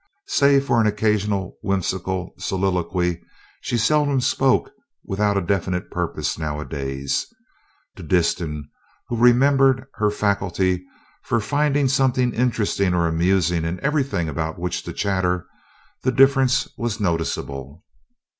[0.25, 3.21] Save for an occasional whimsical soliloquy,
[3.61, 4.71] she seldom spoke
[5.05, 7.27] without a definite purpose nowadays.
[7.97, 8.67] To Disston,
[9.09, 10.83] who remembered her faculty
[11.21, 15.45] for finding something interesting or amusing in everything about which to chatter,
[16.01, 17.83] the difference was noticeable.